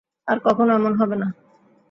আর 0.27 0.37
কখনো 0.43 0.71
এমন 0.73 0.93
হবে 0.95 1.15
না। 1.15 1.27